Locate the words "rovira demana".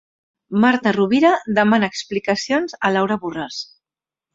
0.97-1.93